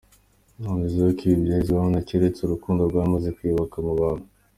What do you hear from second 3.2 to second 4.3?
kuyoyoka mu bantu.